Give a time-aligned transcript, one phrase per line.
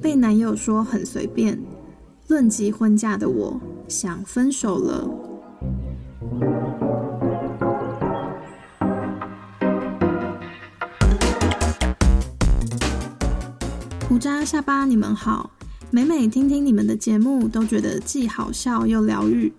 [0.00, 1.60] 被男友说很随便，
[2.28, 5.08] 论及婚嫁的我想分手了。
[14.08, 15.50] 胡渣下巴，你们好。
[15.90, 19.52] 每每听听你们的节目，都觉得既好笑又疗愈。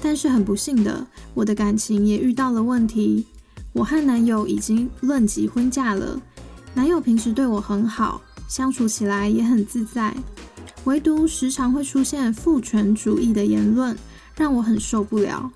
[0.00, 3.26] 但是很不幸的，我的感情也遇到了问题。
[3.72, 6.20] 我和男友已经论及婚嫁了。
[6.74, 10.12] 男友平时对我很好，相处起来也很自在，
[10.84, 13.96] 唯独时常会出现父权主义的言论，
[14.34, 15.48] 让我很受不了。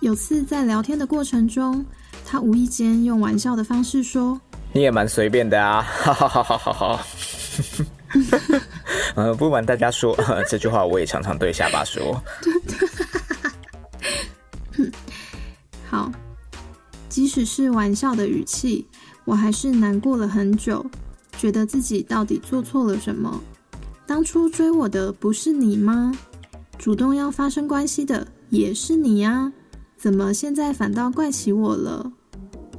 [0.00, 1.84] 有次在聊天的过程中，
[2.26, 4.40] 他无意间用玩笑的方式说
[4.72, 7.06] ：“你也蛮随便的啊！”哈哈哈哈哈哈。
[9.16, 10.16] 呃，不瞒大家说，
[10.48, 12.20] 这句话我也常常对下巴说。
[15.88, 16.10] 好，
[17.08, 18.86] 即使是玩笑的语气，
[19.24, 20.84] 我还是难过了很久，
[21.44, 23.38] 觉得自己到底做错了什么？
[24.06, 26.10] 当初追我的不是你吗？
[26.78, 29.52] 主动要发生关系的也是你呀，
[29.94, 32.10] 怎么现在反倒怪起我了？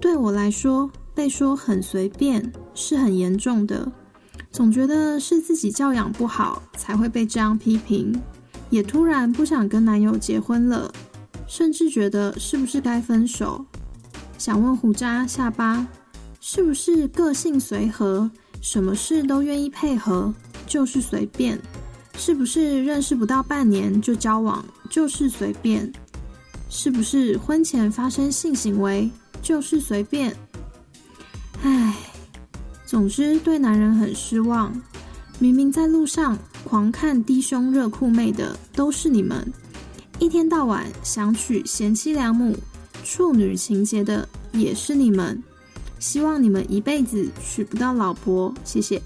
[0.02, 3.88] 对我来说，被说很随便是很严重的。
[4.52, 8.20] 总觉得是自己教养不好才会被这样批评，
[8.72, 10.92] 也突然不想跟男友结婚了，
[11.46, 13.64] 甚至觉得是不是该分手？
[14.40, 15.86] 想问胡渣下巴，
[16.40, 18.32] 是不是个性随和，
[18.66, 20.34] 什么事都愿意配合，
[20.66, 21.62] 就是随便？
[22.18, 25.94] 是不是认识不到半年就交往，就是随便？
[26.68, 29.08] 是不是婚前发生性行为
[29.40, 30.36] 就是随便？
[31.62, 31.96] 唉。
[32.88, 34.74] 总之，对男人很失望。
[35.38, 39.54] 明明在路上狂看低胸热裤妹的都是你们，
[40.18, 42.58] 一天到晚想娶贤妻良母、
[43.04, 45.44] 处女情节的也是你们。
[46.00, 49.02] 希望你们一辈子娶不到老婆，谢谢。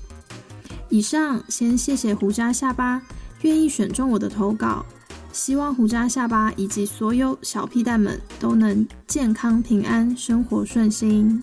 [0.89, 3.01] 以上先谢谢胡渣下巴
[3.41, 4.85] 愿意选中我的投稿，
[5.31, 11.41] 希望胡渣下巴以及所有小屁蛋们都能健康平安，生活顺心。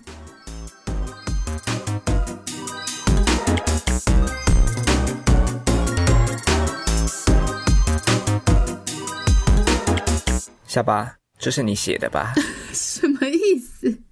[10.67, 12.35] 下巴，这是你写的吧？
[12.75, 14.06] 什么意思？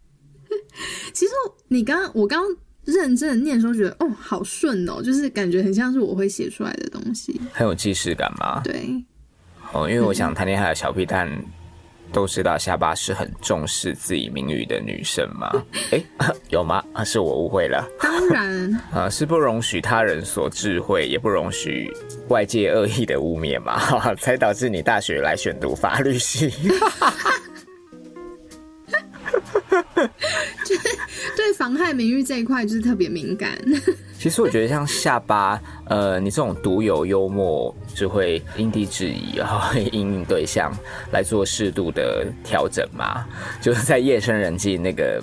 [1.15, 1.33] 其实
[1.69, 2.45] 你刚刚我刚
[2.85, 8.61] 认真的念的时候，觉得哦，好顺哦，就是感觉很像是我会写出来的东西，很有既视感吗？
[8.63, 9.03] 对。
[9.73, 11.31] 哦，因为我想谈恋爱的小屁蛋。
[12.13, 15.51] 都知道下巴是很重视自己名誉的女生嘛？
[15.91, 16.01] 哎，
[16.49, 16.81] 有吗？
[16.93, 17.85] 啊，是我误会了。
[17.99, 21.91] 当然 啊，是不容许他人所智慧，也不容许
[22.29, 26.53] 外界恶意的污蔑嘛，才导致你大学来选读法律系。
[31.85, 33.59] 害名誉这一块就是特别敏感。
[34.19, 40.73] 其实我觉得像下巴，呃，你这种独有幽默，就会因地制宜，然后因应对象
[41.13, 43.27] 来做适度的调整嘛。
[43.61, 45.23] 就是在夜深人静，那个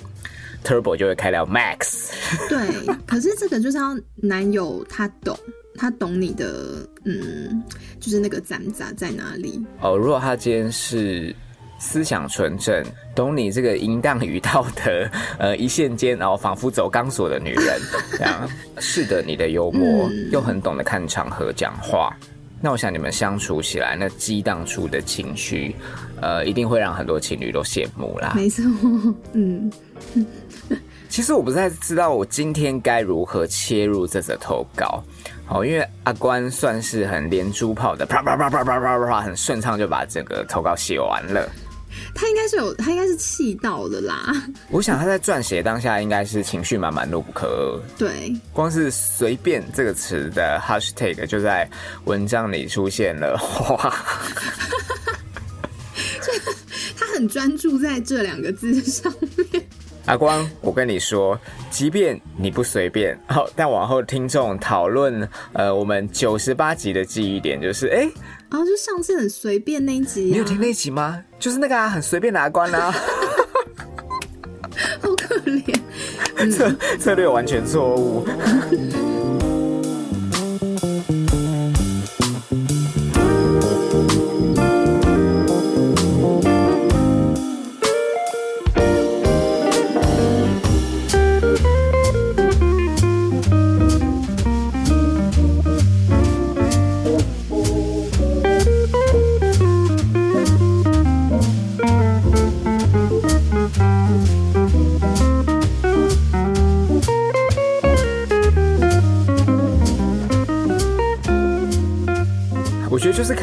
[0.64, 2.12] Turbo 就会开到 Max。
[2.48, 2.60] 对，
[3.04, 5.36] 可是这个就是要男友他懂，
[5.74, 7.60] 他懂你的，嗯，
[7.98, 9.60] 就是那个攒杂在哪里。
[9.80, 11.34] 哦，如果他今天是。
[11.84, 12.80] 思想纯正，
[13.12, 15.04] 懂你这个淫荡与道德，
[15.36, 17.80] 呃，一线间，然后仿佛走钢索的女人，
[18.16, 18.48] 这样
[18.78, 22.16] 是的，你的幽默又很懂得看场合讲话，
[22.60, 25.74] 那我想你们相处起来，那激荡出的情绪，
[26.20, 28.32] 呃，一定会让很多情侣都羡慕啦。
[28.36, 28.62] 没错，
[29.32, 29.70] 嗯。
[31.08, 35.02] 其实我不太知道我今天该如何切入这则投稿，
[35.44, 41.46] 好，因为阿关算是很连珠炮的，啪啪啪啪啪啪啪，很顺畅就把整个投稿写完了。
[42.14, 44.32] 他应该是有，他应该是气到了啦。
[44.70, 47.80] 我想他在撰写当下应该是情绪满满，怒不可遏。
[47.98, 51.68] 对，光是“随便”这个词的 hashtag 就在
[52.04, 53.34] 文章里出现了。
[53.70, 53.96] 哇，
[56.96, 59.64] 他很专注在这两个字上面。
[60.06, 61.38] 阿光，我跟你说，
[61.70, 68.10] 即便你不随便，好，但往后听众讨论，呃，我们九十八集的记忆点就是，哎。
[68.50, 71.22] 然后就上次很随便那一集，你有听那一集吗？
[71.42, 72.92] 就是那个啊，很随便的阿关啊，
[75.02, 78.24] 好可怜，策策略完全错误。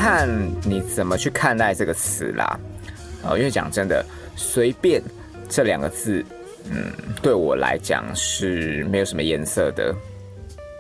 [0.10, 2.60] 看你怎么去看待这个词啦。
[3.24, 4.04] 哦，因为讲真的，
[4.36, 5.02] 随便
[5.50, 6.26] 这两个字，
[6.72, 6.92] 嗯，
[7.22, 9.94] 对我来讲是没有什么颜色的。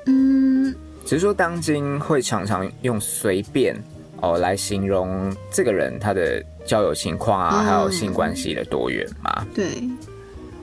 [0.05, 0.73] 嗯，
[1.05, 3.75] 只是说当今会常常用随便
[4.21, 9.45] 哦来形容这个人他的交友情况啊，嗯还有性关系的多元嘛。
[9.53, 9.65] 对，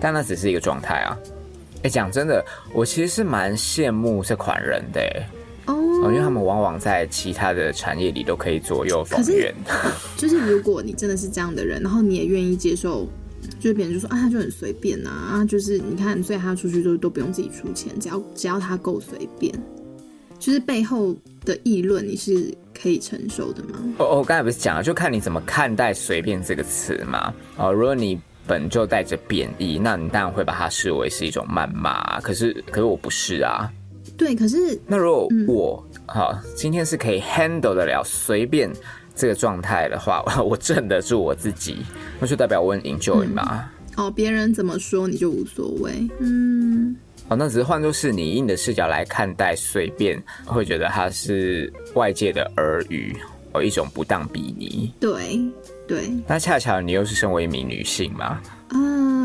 [0.00, 1.16] 但那只是一个状态啊。
[1.82, 5.26] 哎，讲真的，我其实是蛮羡慕这款人的欸
[5.66, 9.54] 哦，哦，因为他们往往在其他的产业里都可以左右逢源。
[10.16, 13.06] 就是如果你真的是这样的人，然后你也愿意接受，
[13.58, 19.52] 就是别人就说啊，他就很随便啊、啊，就是你看，所以他出去都都不用自己出钱，只要只要他够随便，
[20.38, 21.14] 就是背后
[21.44, 23.78] 的议论你是可以承受的吗？
[23.98, 27.34] 哦，我刚才不是讲了，就看你怎么看待“随便”这个词嘛。
[27.56, 32.20] 哦，如果你本就带着贬义，那你当然会把它视为是一种谩骂。
[32.20, 33.68] 可是，可是我不是啊。
[34.16, 38.70] 对，可是那如果我好、今天是可以 handle 得了随便
[39.14, 41.78] 这个状态的话， 我镇得住我自己，
[42.20, 43.68] 那就代表我很 enjoy 嘛。
[43.96, 46.94] 哦，别人怎么说你就无所谓，嗯，
[47.28, 53.16] 哦，那只是换作是你以你的视角来看待随便，会觉得它是外界的耳语，
[53.52, 54.92] 哦，一种不当比拟。
[55.00, 55.40] 对
[55.88, 58.38] 对，那恰巧你又是身为一名女性嘛，
[58.68, 58.76] 啊，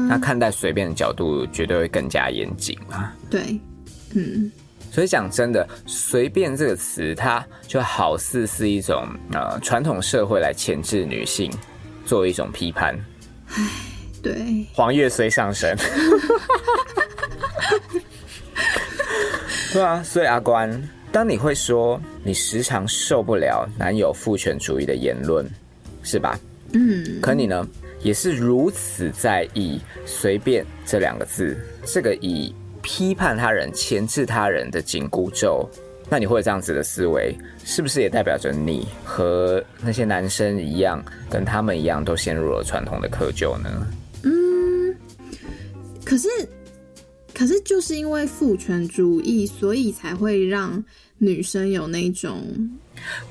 [0.08, 3.12] 那看待随便的角度绝对会更加严谨嘛。
[3.30, 3.60] 对，
[4.14, 4.50] 嗯，
[4.92, 11.50] 所以讲真的，“随便”这个词，它就好似是一种呃传统社会来钳制女性，
[12.06, 12.94] 作为一种批判。
[13.48, 13.64] 唉
[14.22, 15.76] 对，黄月虽上升，
[19.72, 25.50] 对啊，所以阿关，当你会说你时常受不了男友父权主义的言论，
[26.04, 26.38] 是吧？
[26.74, 27.66] 嗯，可你呢，
[28.02, 35.68] 也是如此在意“随便”这两个字，这个以批判他人、钳制他人的紧箍咒。
[36.10, 37.33] 那你会有这样子的思维，
[37.63, 43.88] 是不是也代表着你和那些男生一样，跟他们一样，都陷入了传统的窠臼呢？
[44.24, 44.94] 嗯
[46.04, 46.28] 可是，
[47.33, 50.84] 可是就是因为父权主义，所以才会让
[51.18, 52.44] 女生有那种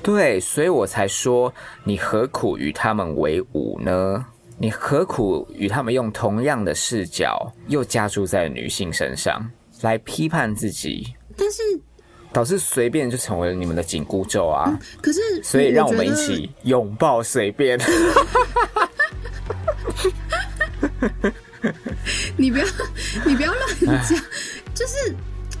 [0.01, 4.25] 对，所以我才说，你何苦与他们为伍呢？
[4.61, 9.43] 你何苦与他们用同样的视角，又加注在女性身上，
[9.81, 11.03] 来批判自己，
[11.35, 11.63] 但是，
[12.31, 14.79] 导致随便就成为了你们的紧箍咒啊！
[15.01, 17.79] 可是，所以让我们一起拥抱随便。
[22.37, 22.65] 你不要，
[23.25, 23.67] 你不要乱
[24.07, 24.15] 讲，
[24.75, 25.11] 就是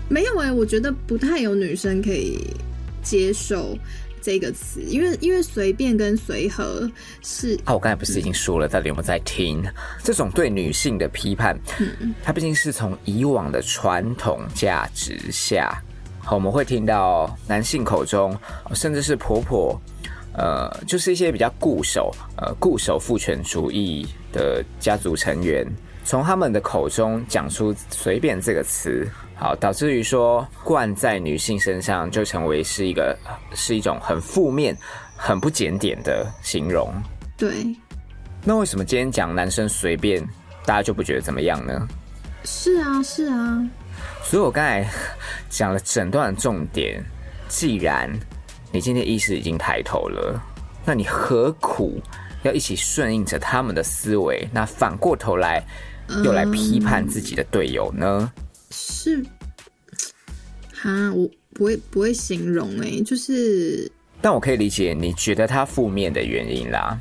[0.09, 2.55] 没有哎、我觉得不太有女生可以
[3.01, 3.75] 接受
[4.21, 6.89] 这个词，因为因为随便跟随和
[7.21, 9.63] 是啊，我刚才不是已经说了，到底有没有在听？
[10.03, 11.57] 这种对女性的批判，
[12.23, 15.81] 它毕竟是从以往的传统价值下，
[16.19, 18.37] 好，我们会听到男性口中，
[18.73, 19.81] 甚至是婆婆，
[20.33, 25.65] 呃，就是一些比较固守，呃，固守父权主义的家族成员，
[26.05, 29.07] 从他们的口中讲出“随便”这个词。
[29.41, 33.17] 好，导致于说灌在女性身上，就成为是一个
[33.55, 34.77] 是一种很负面、
[35.17, 36.93] 很不检点的形容。
[37.35, 37.75] 对，
[38.43, 40.23] 那为什么今天讲男生随便，
[40.63, 41.87] 大家就不觉得怎么样呢？
[42.43, 43.67] 是啊，是啊，
[44.23, 44.87] 所以我刚才
[45.49, 47.03] 讲了整段的重点，
[47.47, 48.07] 既然
[48.71, 50.39] 你今天意识已经抬头了，
[50.85, 51.99] 那你何苦
[52.43, 54.47] 要一起顺应着他们的思维？
[54.53, 55.63] 那反过头来
[56.23, 58.31] 又来批判自己的队友呢？
[58.71, 59.23] 是，
[60.73, 66.97] 哈，我不会不会形容哎、就是但我可以理解你觉得他负面的原因啦，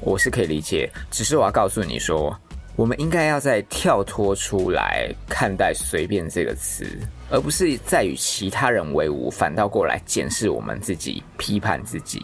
[0.00, 0.90] 我是可以理解。
[1.10, 2.36] 只是我要告诉你说，
[2.76, 6.86] 我们应该要再跳脱出来看待“随便”这个词，
[7.28, 12.22] 而不是在与其他人为伍，反倒过来检视我们自己，批判自己。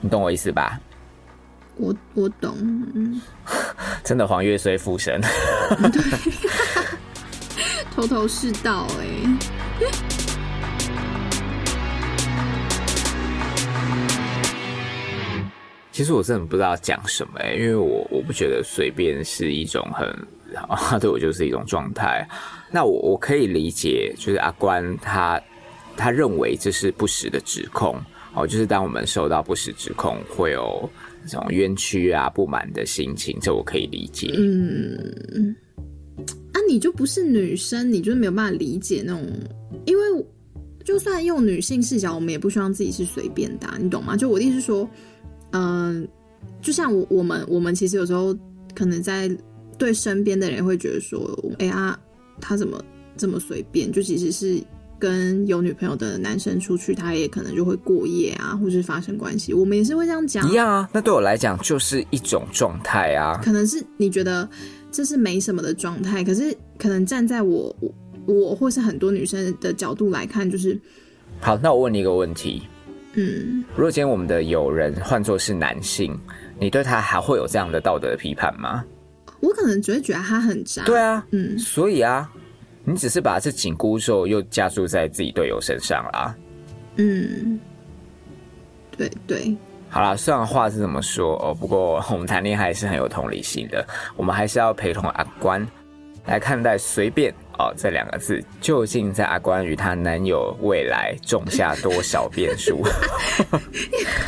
[0.00, 0.80] 你懂我意思吧？
[1.76, 2.56] 我我懂，
[2.94, 3.20] 嗯
[4.02, 5.20] 真的黄月虽附身，
[7.96, 9.06] 头头是道哎、
[15.90, 20.06] 其实我真的不知道讲什么、欸，因为我我不觉得随便是一种很，
[20.68, 22.28] 啊， 对我就是一种状态。
[22.70, 25.40] 那我我可以理解，就是阿关他
[25.96, 27.98] 他认为这是不实的指控，
[28.34, 30.86] 哦，就是当我们受到不实指控，会有
[31.26, 34.34] 这种冤屈啊、不满的心情，这我可以理解。
[34.36, 35.56] 嗯，
[36.52, 39.26] 啊，你就不是女生，你就是没有办法理解那种，
[39.84, 40.26] 因为
[40.84, 44.16] 就算用女性视角，我们也不希望自己是随便的啊、你懂吗？
[44.16, 44.88] 就我的意思是说，
[45.52, 46.06] 嗯、
[46.62, 48.36] 就像我我们我们其实有时候
[48.74, 49.30] 可能在
[49.76, 51.98] 对身边的人会觉得说，哎呀、
[52.40, 52.82] 他怎么
[53.16, 53.90] 这么随便？
[53.90, 54.62] 就其实是
[54.98, 59.52] 跟有女朋友的男生出去，他也可能就会过夜啊，或是发生关系。
[59.52, 60.88] 我们也是会这样讲，一样啊。
[60.92, 63.38] 那对我来讲就是一种状态啊。
[63.44, 64.48] 可能是你觉得
[64.96, 67.76] 这是没什么的状态，可是可能站在我
[68.24, 70.80] 我或是很多女生的角度来看，就是
[71.38, 71.54] 好。
[71.62, 72.62] 那我问你一个问题，
[73.12, 76.18] 嗯，如果今天我们的友人换作是男性，
[76.58, 78.82] 你对他还会有这样的道德的批判吗？
[79.40, 80.82] 我可能只会觉得他很渣。
[80.84, 82.32] 对啊，嗯，所以啊。
[82.88, 86.36] 你只是把这紧箍咒又加注在自己队友身上啦。
[86.94, 87.58] 嗯，
[88.96, 89.56] 对对。
[89.88, 95.66] 好啦，虽然话是这么说哦，不过我们谈恋爱是很有同理心的，我们还是要陪同阿关
[96.26, 102.82] 来看待“随便”哦这两个字，究竟在阿关与她男友未来种下多少变数？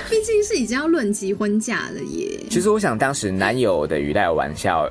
[0.09, 2.41] 毕竟是已经要论及婚嫁了耶。
[2.49, 4.89] 其实我想，当时男友的语带玩笑，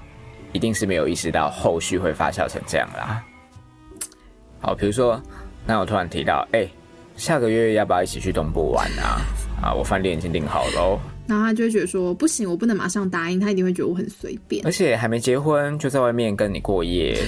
[0.52, 3.24] 一定是没有意识到后续会发酵成这样啦。
[4.60, 5.20] 好，比如说，
[5.66, 6.68] 那我突然提到，哎，
[7.16, 9.22] 下个月要不要一起去东部玩啊？
[9.62, 11.00] 啊，我饭店已经订好喽。
[11.28, 14.66] 然后他就会觉得说，不行，我不能马上答应，他一定会觉得我很随便。
[14.66, 17.22] 而且还没结婚就在外面跟你过夜，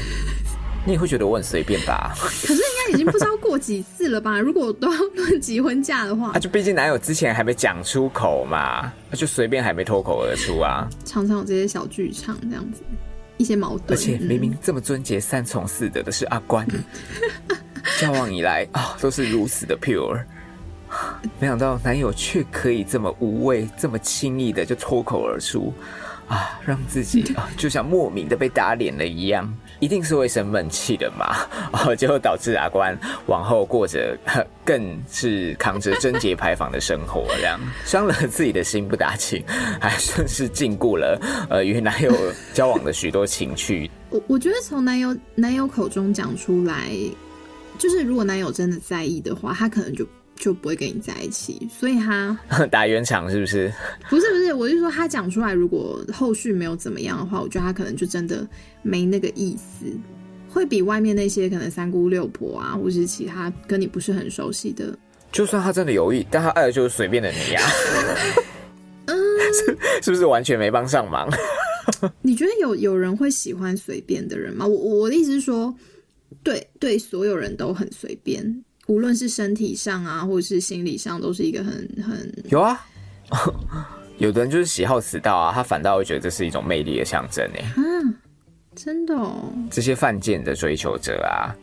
[0.86, 2.14] 你也会觉得我很随便吧？
[2.18, 4.40] 可是应该已经不知道过几次了吧？
[4.40, 10.88] 如果都要论结婚嫁的话，那就毕竟男友之前还没讲出口嘛，那就随便还没脱口而出啊。
[11.04, 12.82] 常常有这些小剧场这样子。
[13.38, 16.68] 一些矛盾，而且明明这么尊洁、三从四德的是阿关，
[17.98, 20.22] 交往以来啊都是如此的 pure，
[21.40, 25.74] 没想到男友却可以这么无畏、这么轻易的就脱口而出。
[26.30, 31.36] 啊，让自己啊，就像莫名的被打脸了一样，一定是会生闷气的嘛。
[31.74, 34.16] 哦，结果导致阿关往后过着
[34.64, 39.44] 更是扛着贞洁牌坊的生活，这样伤了自己的心不打紧，
[39.82, 41.20] 还算是禁锢了
[41.50, 42.14] 呃与男友
[42.54, 43.90] 交往的许多情趣。
[44.12, 46.92] 我我觉得从男友男友口中讲出来，
[47.80, 50.06] 就是如果男友真的在意的话，他可能就。
[50.40, 52.36] 就不会跟你在一起，所以他
[52.72, 53.72] 打圆场是不是？
[54.10, 58.48] 不是不是，我就说他讲出来，如果后续没有怎么样的话，我觉得他可能就真的
[58.82, 59.86] 没那个意思，
[60.50, 64.98] 会比外面那些可能三姑六婆啊，或是其他跟你不是很熟悉的，
[65.32, 67.62] 就算他真的有意，但他爱的就是随便的你呀，
[69.06, 69.18] 嗯，
[70.02, 71.30] 是不是完全没帮上忙？
[72.22, 74.66] 你觉得有有人会喜欢随便的人吗？
[74.66, 75.74] 我我的意思是说，
[76.44, 78.64] 对对，所有人都很随便。
[78.90, 82.84] 无论是身体上啊，或者是心理上，都是一个很很有啊。
[84.18, 87.60] 有的人就是喜好迟到啊，他反倒会觉得这是一种魅力的象征呢。
[87.78, 88.16] 嗯，
[88.76, 89.54] 真的哦。
[89.70, 91.54] 这些犯贱的追求者啊，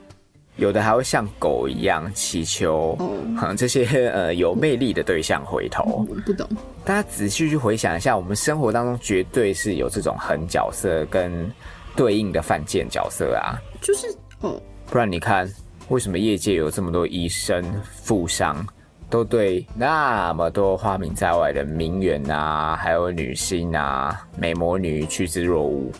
[0.54, 2.96] 有的还会像狗一样祈求
[3.58, 6.06] 这些呃有魅力的对象回头。
[6.08, 6.48] 我不懂。
[6.84, 11.50] 大家仔细去回想一下，我们生活当中绝对是有这种狠角色跟
[11.96, 13.58] 对应的犯贱角色啊。
[13.82, 14.06] 就是
[14.42, 15.52] 哦，不然你看。
[15.88, 17.64] 为什么业界有这么多医生、
[18.02, 18.66] 富商，
[19.08, 25.92] 都对那么多花名在外的名媛啊，还有女星啊、美魔女趋之若鹜？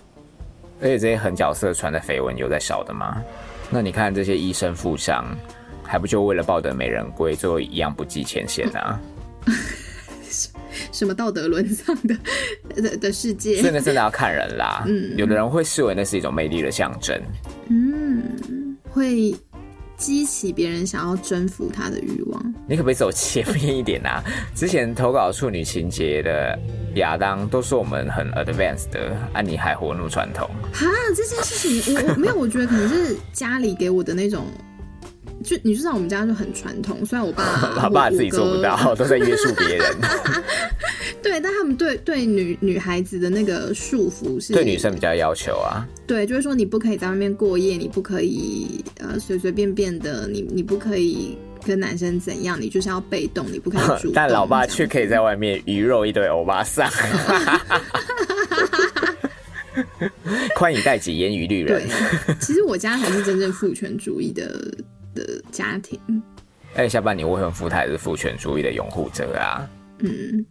[0.80, 3.22] 而且这些狠角色传的绯闻有在少的吗？
[3.70, 5.24] 那你看这些医生、富商，
[5.82, 9.00] 还不就为了抱得美人归，最后一样不计前嫌啊？
[10.92, 12.14] 什么道德沦丧的
[12.82, 13.60] 的的世界？
[13.60, 14.84] 所以那真的要看人啦。
[14.86, 17.18] 嗯，有的人会视为那是一种魅力的象征。
[17.70, 19.34] 嗯，会。
[19.96, 24.22] 激起别人想要征服他的欲望，你可不可以走前面一点啊？
[24.54, 26.58] 之前投稿处女情节的
[26.96, 30.48] 亚当都说我们很 advanced 的，啊，你还活怒传统。
[30.72, 30.86] 哈，
[31.16, 34.46] 这件事情我我没有，我觉得可能是家里给我的那种。
[35.46, 37.44] 就你知道我们家就很传统，虽然我爸
[37.78, 39.86] 他爸自己做不到， 都在约束别人。
[41.22, 45.86] 对，但他们对对女女孩子的那个束缚是对女生比较要求啊。
[46.04, 54.12] 对，就是说你不可以在外面过夜，你不可以呃随随便便的，你你不可以跟男生怎样，你就是要被动，你不可以主动。
[54.14, 56.90] 但老爸却可以在外面鱼肉一堆欧巴桑。
[60.54, 61.86] 宽以待己，严于律人。
[61.86, 64.74] 对，其实我家才是真正父权主义的。
[65.56, 65.98] 的家庭，
[66.74, 69.66] 哎，下半年我很福台是父权主义的拥护者啊。
[70.00, 70.44] 嗯，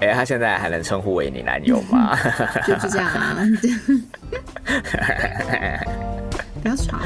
[0.00, 2.18] 哎，他现在还能称呼为你男友吗？
[2.66, 3.38] 就是这样啊。
[6.62, 6.98] 不要吵。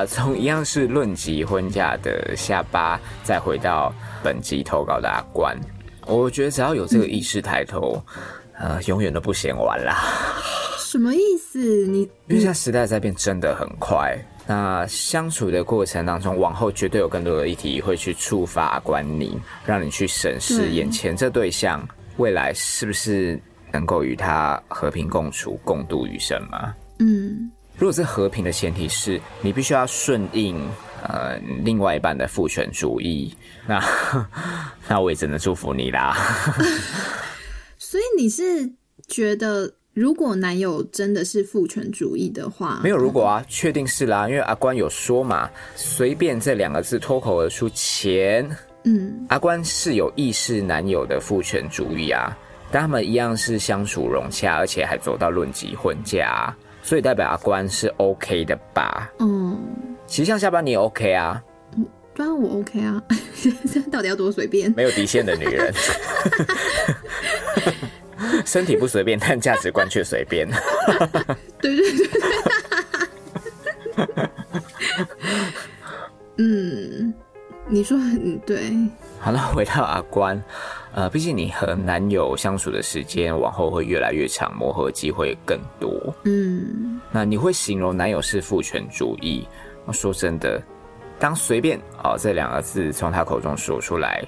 [0.00, 3.92] 啊，从一样是论及婚嫁的下巴，再回到
[4.22, 5.54] 本集投稿的阿关，
[6.06, 8.02] 我觉得只要有这个意识抬头，
[8.58, 9.98] 呃，永远都不嫌晚啦。
[10.78, 11.58] 什么意思？
[11.86, 14.16] 你因为现在时代在变，真的很快。
[14.46, 23.38] 那相处的过程当中，往后绝对有更多的议题会去触发关你，让你去审视眼前这对象未来是不是
[23.70, 26.74] 能够与他和平共处、共度余生吗？
[27.00, 30.54] 嗯，如果是和平的前提是你必须要顺应
[31.02, 33.34] 呃另外一半的父权主义，
[33.66, 33.82] 那
[34.86, 36.14] 那我也只能祝福你啦。
[37.78, 38.70] 所以你是
[39.08, 39.72] 觉得？
[39.92, 48.48] 如果男友真的是父权主义的话，没有如果啊，确定是啦，因为阿关有说嘛，随便这两个字脱口而出前，
[48.84, 52.38] 嗯，阿关是有意识男友的父权主义啊，
[52.70, 59.10] 但他们一样是相处融洽，而且还走到论及婚嫁，所以代表阿关是 OK 的吧？
[59.18, 59.58] 嗯，
[60.06, 61.42] 其实像下班你也 OK 啊？
[61.76, 63.02] 嗯，当然我 OK 啊，
[63.90, 64.72] 到底要多随便？
[64.76, 65.72] 没有底线的女人。
[68.44, 70.48] 身体不随便，但价值观却随便。
[71.60, 72.20] 对对对对。
[76.38, 77.12] 嗯，
[77.66, 78.72] 你说很对。
[79.18, 80.42] 好，了回到阿关，
[80.92, 86.14] 呃，毕竟你和男友相处的时间往后会越来越长，磨合机会更多。
[86.24, 89.46] 嗯，那你会形容男友是父权主义？
[89.86, 90.60] 我说真的，
[91.18, 94.22] 当随便哦这两个字从他口中说出来，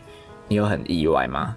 [0.46, 1.56] 你有很意外吗？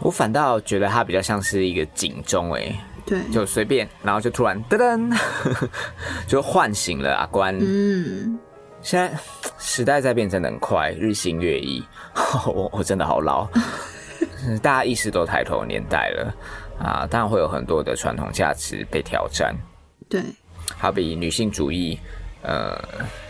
[0.00, 2.72] 我反倒觉得他比较像是一个警钟，哎，
[3.04, 5.18] 对，就随便，然后就突然噔噔，
[6.26, 7.56] 就唤醒了阿关。
[7.60, 8.38] 嗯，
[8.80, 9.16] 现在
[9.58, 11.84] 时代在变，真的很快，日新月异。
[12.46, 13.48] 我我真的好老，
[14.62, 16.34] 大家意识都抬头的年代了
[16.78, 19.54] 啊，当然会有很多的传统价值被挑战。
[20.08, 20.22] 对，
[20.78, 21.98] 好比女性主义，
[22.42, 22.78] 呃，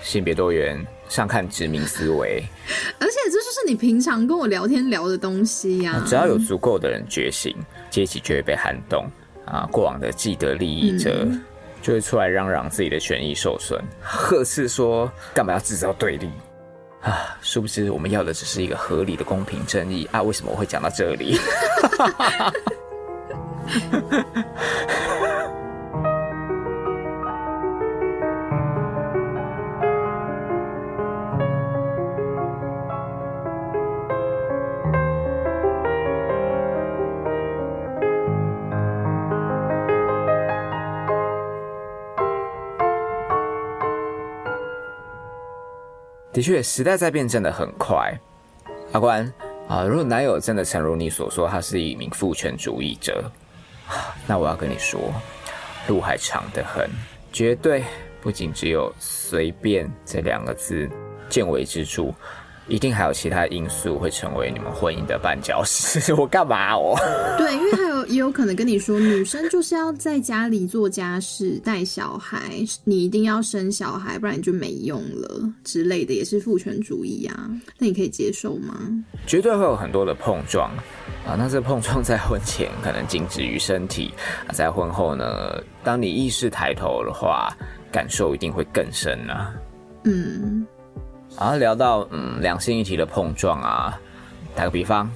[0.03, 0.85] 性别多元。
[1.07, 2.43] 上看殖民思维，
[2.99, 6.03] 而且这就是你平常跟我聊天聊的东西呀。
[6.07, 7.55] 只要有足够的人觉醒，
[7.91, 9.07] 阶级就会被撼动
[9.45, 9.69] 啊！
[9.71, 11.29] 过往的既得利益者
[11.83, 16.31] 就会出来嚷嚷自己的权益受损， 呵斥说干嘛要制造对立
[17.05, 17.37] 啊？
[17.43, 20.23] 殊不知我们要的只是一个合理的公平正义啊！
[20.23, 21.39] 为什么我会讲到这里？
[46.35, 48.13] 的确，时代在变，真的很快。
[48.91, 49.33] 阿关
[49.69, 53.31] 啊，如果男友真的诚如你所说，他是一名父权主义者，
[54.27, 55.01] 那我要跟你说，
[55.87, 56.91] 路还长得很，
[57.33, 57.85] 绝对
[58.21, 60.91] 不仅只有随便这两个字，
[61.29, 62.13] 见微知著。
[62.67, 66.15] 一定还有其他因素会成为你们婚姻的绊脚石。
[66.19, 66.99] 我干嘛我？
[67.37, 77.51] 对，因为还有也有可能跟你说，女生就是要在家里做家事、带小孩，你一定要生小孩，不然你就没用了之类的，也是父权主义啊。
[77.79, 78.75] 那你可以接受吗？
[79.27, 80.71] 绝对会有很多的碰撞
[81.27, 81.37] 啊。
[81.39, 84.13] 那这碰撞在婚前可能仅止于身体，
[84.53, 87.55] 在婚后呢，当你意识抬头的话，
[87.91, 89.55] 感受一定会更深啊。
[90.05, 90.67] 嗯。
[91.39, 93.99] 然后聊到嗯两性一体的碰撞啊，
[94.55, 95.11] 打个比方，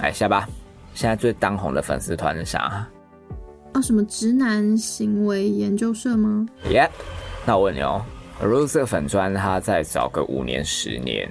[0.00, 0.48] 来下巴，
[0.94, 2.86] 现在最当红的粉丝团是啥？
[3.72, 6.90] 啊，什么直男行为研究社吗？Yep，
[7.44, 8.00] 那我问你哦，
[8.40, 11.28] 如果这个粉砖他再找个五年十年，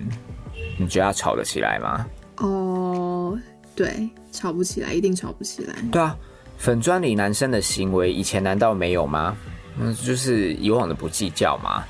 [0.78, 2.06] 你觉得他吵得起来吗？
[2.38, 3.39] 哦，
[3.76, 5.73] 对，吵不起来，一定吵不起来。
[5.89, 6.17] 对啊，
[6.58, 9.38] 粉砖里男生的行为以前难道没有吗？
[9.80, 11.86] 嗯，就是以往的不计较嘛。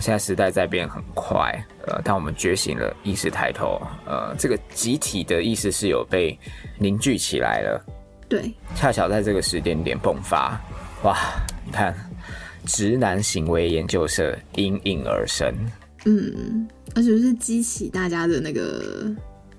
[0.00, 1.52] 现在时代在变很快，
[1.86, 6.38] 呃，当我们觉醒了，意识抬头，呃，这个集体的意识是有被
[6.78, 7.84] 凝聚起来了。
[8.28, 10.60] 对，恰巧在这个时间点迸发，
[11.02, 11.16] 哇！
[11.64, 11.94] 你看，
[12.66, 15.52] 直男行为研究社应运而生。
[16.04, 19.10] 嗯，而且是激起大家的那个，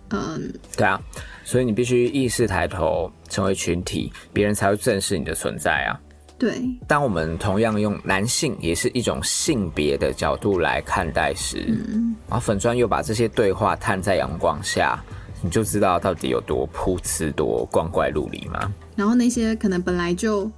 [0.10, 1.02] 嗯，对啊，
[1.44, 6.00] 所以你必须意识抬头，成为群体，别人才会正视你的存在啊。
[6.40, 15.04] 对，当我们同样用男性也是一种性别的角度来看待时，嗯，然后粉砖又把这些对话摊在阳光下，
[15.42, 18.72] 你就知道到底有多噗呲、多光怪陆离吗？
[18.96, 20.50] 然后那些可能本来就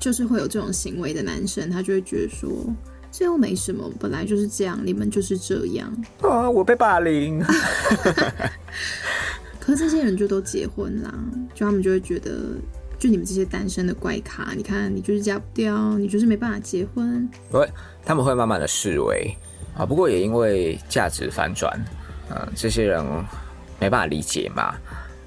[0.00, 2.50] 就是会有这种行为的男生，他就会觉得说，
[3.12, 7.44] 这又没什么，本来就是这样，你们就是这样啊，我被霸凌。
[9.60, 11.12] 可是这些人就都结婚啦，
[11.52, 12.32] 就他们就会觉得。
[12.98, 17.28] 就你们这些单身的怪咖，你看你就是嫁不掉，你就是没办法结婚。
[17.50, 17.68] 会，
[18.04, 19.36] 他们会慢慢的示威
[19.76, 19.84] 啊。
[19.84, 21.78] 不过也因为价值反转，
[22.30, 23.04] 嗯，这些人
[23.78, 24.74] 没办法理解嘛，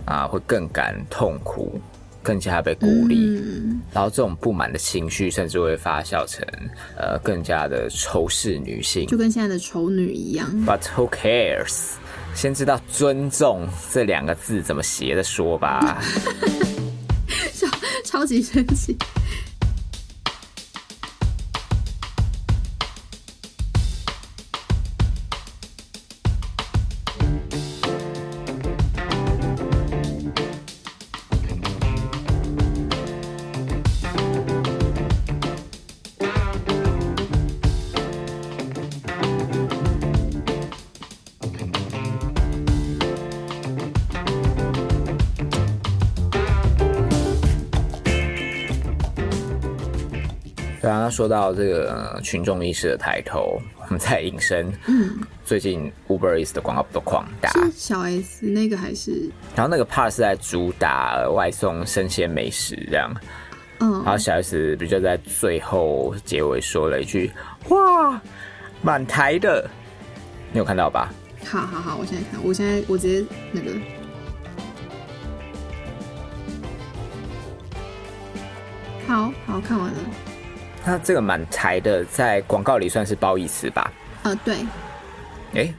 [0.06, 1.80] 啊，会更感痛苦，
[2.24, 6.46] 更加被孤立，嗯然后这种不满的情绪甚至会发酵成
[6.98, 10.48] 呃更加的仇视女性，就跟现在的丑女一样。
[10.66, 11.92] But who cares？
[12.36, 16.02] 先知道“尊重”这两个字怎么写的说吧。
[17.54, 17.68] 超
[18.04, 18.98] 超级生气。
[51.10, 59.30] 说到这个群众意识的抬头，我们在引申，嗯，最近 Uber Eats 的广告都狂打，是小 S 那个还是？
[59.56, 63.13] 然后那个 part 是在主打外送生鲜美食这样，
[63.80, 67.32] 嗯，然后小 S 比就在最后结尾说了一句
[67.69, 68.22] ：“哇，
[68.82, 69.69] 满台的，
[70.52, 71.13] 你有看到吧？”
[71.45, 73.72] 好好好，我现在看，我现在我直接那个，
[79.08, 79.98] 好好看完了。
[80.86, 83.92] 那这个满台的在广告里算是褒义词吧？
[84.24, 84.56] 呃，对。
[85.54, 85.74] 哎，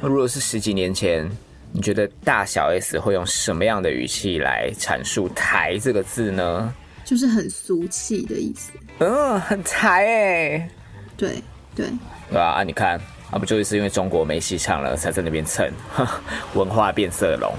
[0.00, 1.28] 那如果是十几年前，
[1.72, 6.74] 你觉得大小 S 会用什么样的语气来阐述“台”这个字呢？
[7.04, 8.72] 就是很俗气的意思。
[8.98, 10.70] 嗯，很台哎。
[11.16, 11.42] 对
[11.74, 11.86] 对。
[12.30, 12.58] 对啊？
[12.58, 12.98] 啊，你看，
[13.30, 15.70] 啊，不就是因为中国没戏唱了，才在那边蹭
[16.54, 17.54] 文化变色龙。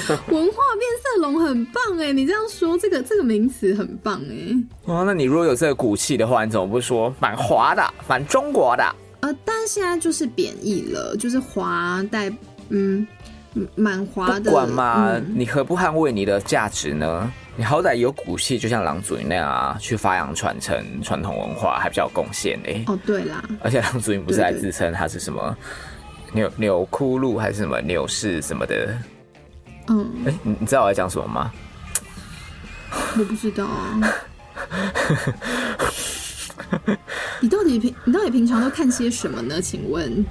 [0.28, 4.56] 文化变色龙很棒哎，你这样说这个这个名词很棒哎。
[4.84, 8.84] 哦，那你如果有这个骨气的话，你怎么不说蛮华的，蛮中国的？
[9.20, 12.30] 呃，但是现在就是贬义了，就是华带
[12.68, 13.06] 嗯
[13.74, 14.50] 蛮华的。
[14.50, 17.32] 管嘛，你何不捍卫你的价值呢？
[17.58, 22.84] 你好歹有骨气，就像郎祖筠那样啊，去发扬传承传统文化，还比较有贡献哎。
[22.86, 25.56] 哦，对啦，而且郎祖筠不是还自称他是什么
[26.34, 28.94] 纽纽窟路还是什么纽氏什么的？
[29.88, 31.50] 嗯，哎，你你知道我在讲什么吗？
[33.18, 34.00] 我不知道啊。
[37.40, 39.60] 你到底平你到底平常都看些什么呢？
[39.60, 40.24] 请问？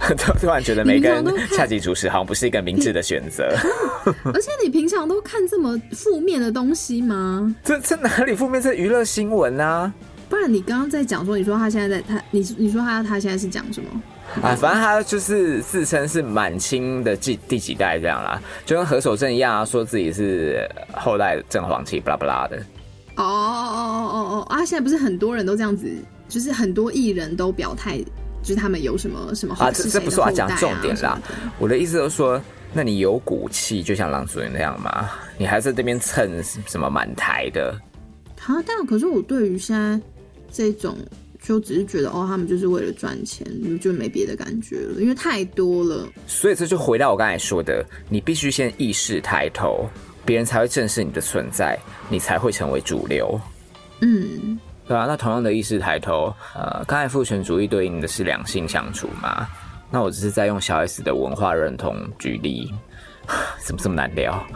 [0.40, 3.54] 突然觉得每个人下集主持好像不是一个明智的选择。
[4.32, 7.54] 而且你平常都看这么负面的东西吗？
[7.62, 8.62] 这这哪里负面？
[8.62, 9.92] 这娱乐新闻啊！
[10.30, 13.88] 不然你刚刚在讲说，你说他现在在他，你你说他他现在是讲什么？
[14.42, 22.56] 啊，反正他就是自称是满清的第第几代这样啦，就跟何守正一样啊，说自己是后代正黄旗，巴拉巴拉的。
[23.16, 24.64] 哦哦哦哦哦啊！
[24.64, 25.90] 现在不是很多人都这样子，
[26.28, 27.98] 就是很多艺人都表态，
[28.40, 29.70] 就是他们有什么什么啊？
[29.70, 31.20] 这这不是我讲重点啦，
[31.58, 32.40] 我的意思就是说，
[32.72, 35.10] 那你有骨气，就像郎祖筠那样吗？
[35.36, 37.76] 你还在这边蹭什么满台的？
[38.46, 40.00] 啊，但可是我对于现在
[40.50, 40.96] 这种。
[41.42, 43.46] 就只是觉得哦，他们就是为了赚钱，
[43.80, 46.06] 就没别的感觉了，因为太多了。
[46.26, 49.88] 所以这就回到我刚才说的，你必须先意识抬头，
[50.24, 53.40] 别人才会正视你的存在，你才会成为主流。
[54.00, 55.06] 嗯，对啊。
[55.06, 59.48] 那同样的意识抬头，呃，刚才父权主义对应的是两性相处嘛？
[59.90, 62.72] 那我只是在用小 S 的文化认同举例，
[63.64, 64.46] 怎么这么难聊？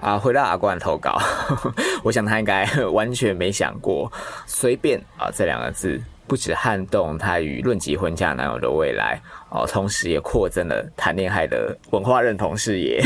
[0.00, 1.18] 啊，回到阿冠投稿，
[2.04, 4.10] 我想他应该完全没想过
[4.46, 13.02] “随便”啊这两个字，不止撼动他与论及婚嫁男友的未来哦，同时也扩增了谈恋爱的文化认同视野。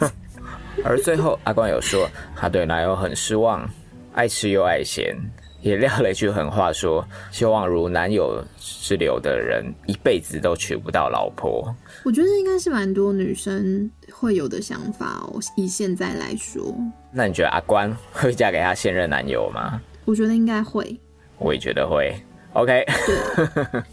[0.84, 3.68] 而最后，阿冠有说他对男友很失望，
[4.14, 5.16] 爱吃又爱咸。
[5.62, 11.74] 也撂了一句狠话，说希望如男友之流的人一辈子都娶不到老婆。
[12.04, 15.38] 我觉得应该是蛮多女生会有的想法哦。
[15.56, 16.74] 以现在来说，
[17.12, 19.80] 那你觉得阿关会嫁给他现任男友吗？
[20.06, 20.98] 我觉得应该会。
[21.38, 22.14] 我也觉得会。
[22.54, 22.84] OK。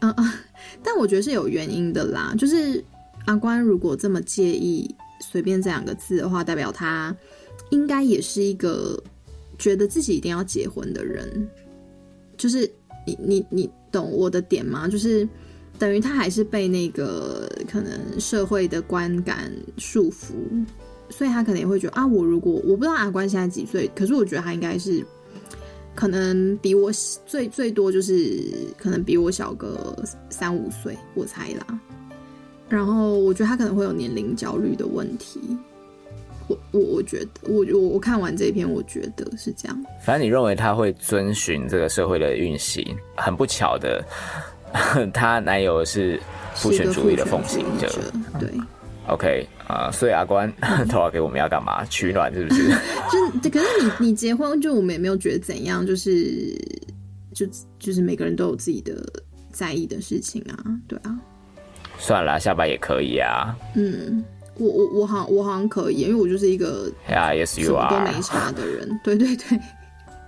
[0.00, 0.32] 嗯嗯，
[0.82, 2.34] 但我觉得是有原因的啦。
[2.36, 2.82] 就是
[3.26, 7.14] 阿关如果这么介意随便这两个字的话，代表他
[7.70, 9.00] 应该也是一个。
[9.60, 11.48] 觉得自己一定要结婚的人，
[12.38, 12.68] 就是
[13.06, 14.88] 你你你懂我的点吗？
[14.88, 15.28] 就是
[15.78, 20.32] 等于他还是被那个可能社会的观感束缚，
[21.10, 25.04] 所以他可能也会觉得啊，我如果我不知道阿关现在几岁，可是我觉得他应该是
[25.94, 26.90] 可能比我
[27.26, 28.42] 最最多就是
[28.78, 31.80] 可能比我小个三五岁，我猜啦。
[32.68, 35.38] 然后我觉得他可能会有年龄焦虑的问题。
[36.50, 39.84] 我我我觉得，我我我看完这一篇，我觉得是这样。
[40.04, 42.84] 反正你认为他会遵循这个社会的运行，
[43.16, 44.04] 很不巧的，
[45.14, 46.20] 她男友是
[46.54, 47.88] 父权主义的奉行者。
[48.38, 48.48] 对
[49.06, 50.52] ，OK 啊，所以阿关
[50.90, 51.84] 投稿给我们要干嘛？
[51.86, 52.68] 取暖是不是？
[53.40, 56.54] 就可是你你结婚，就我们也没有觉得怎样，就是
[57.32, 57.46] 就
[57.78, 59.00] 就是每个人都有自己的
[59.52, 61.16] 在意的事情啊，对啊。
[61.98, 63.54] 算了，下班也可以啊。
[63.76, 64.24] 嗯。
[64.60, 69.58] 我我我好我好像可以，因为我就是一个呀，Yes you are 都没差的人，对对对。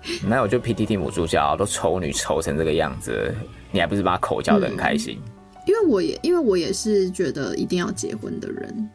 [0.26, 3.32] 那我就 PTT 母猪教都丑女丑成这个样子，
[3.70, 5.16] 你还不是把口叫的很开心？
[5.64, 8.90] 因为我也因为我也是觉得一定要结婚的人，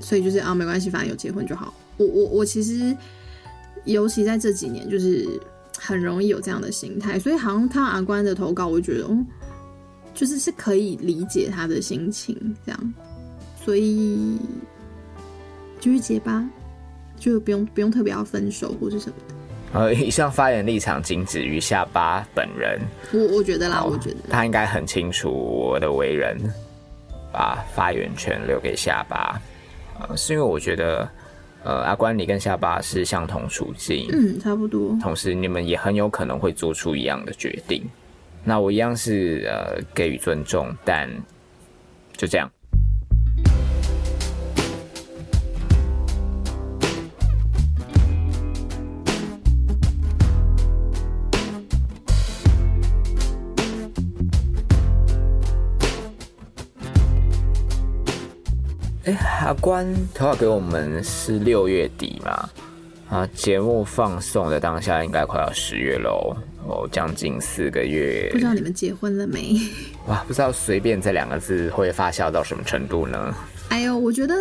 [0.00, 1.74] 所以就是啊没关系，反正有结婚就好。
[1.98, 2.96] 我我我其实
[3.84, 5.28] 尤其在这几年，就是
[5.78, 9.26] 很容易有这样的心态，所以好像看阿关的投稿，我觉得嗯，
[10.14, 12.94] 就是是可以理解他的心情这样，
[13.62, 14.38] 所以。
[15.78, 16.48] 继续结吧，
[17.16, 19.34] 就不用不用特别要分手或是什么的。
[19.72, 22.80] 呃，以上发言立场仅止于下巴本人。
[23.12, 26.38] 我我觉得啦，我觉得他应该很清楚我的为人，
[27.32, 29.40] 把发言权留给下巴。
[29.98, 31.08] 呃，是因为我觉得，
[31.64, 34.96] 呃，阿关你跟下巴是相同处境，嗯，差不多。
[35.02, 37.82] 同时，你们也很有可能会做出一样的决定。
[38.44, 41.10] 那我一样是呃给予尊重，但
[42.16, 42.50] 就这样。
[59.46, 62.50] 哎，阿关投稿给我们是六月底嘛？
[63.08, 68.28] 啊，节目放送的当下应该快要十月喽，哦，将近四个月。
[68.32, 69.56] 不知道你们结婚了没？
[70.08, 73.32] 哇，不知道“随便”这两个字会发酵到什么程度呢？
[73.68, 74.34] 哎呦，我觉得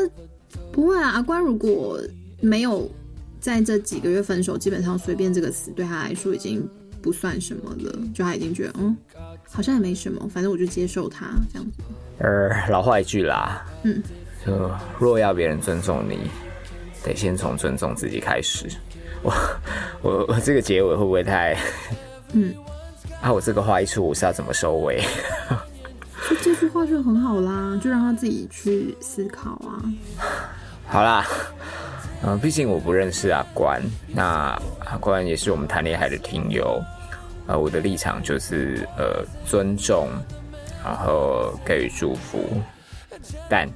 [0.71, 1.11] 不会啊。
[1.11, 1.99] 阿关如果
[2.41, 2.89] 没有
[3.39, 6.67] 在这几个月分手，基本上“随便”这个词对他来说已经
[6.99, 8.97] 不算什么了，就他已经觉得嗯，
[9.51, 11.83] 好像也没什么，反正我就接受他这样子。
[12.17, 14.01] 呃，老话一句啦，嗯。
[14.45, 16.29] 就若要别人尊重你，
[17.03, 18.67] 得先从尊重自己开始。
[19.23, 19.33] 我
[20.03, 21.57] 我我这个结尾会不会太……
[22.33, 22.53] 嗯，
[23.21, 25.01] 啊，我这个话一出，我是要怎么收尾？
[26.29, 29.81] 就这句话就很好啦，就让他自己去思考啊。
[30.87, 31.25] 好啦，
[32.23, 34.55] 嗯，毕竟我不认识阿关，那
[34.85, 36.79] 阿关也是我们谈恋爱的听友，
[37.47, 40.07] 呃，我的立场就是呃尊重，
[40.83, 42.61] 然后给予祝福，
[43.49, 43.67] 但。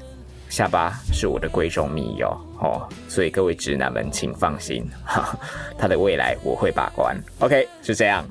[0.49, 2.27] 下巴是我的闺中密友
[2.59, 5.37] 哦，所以各位直男们请放心，哈，
[5.77, 7.15] 他的未来我会把关。
[7.39, 8.25] OK，就这样，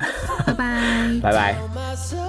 [0.47, 2.28] 拜拜，拜拜。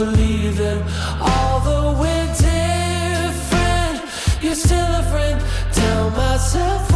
[0.00, 0.82] believe them.
[1.20, 4.00] Although we're different,
[4.40, 5.38] you're still a friend.
[5.74, 6.89] Tell myself.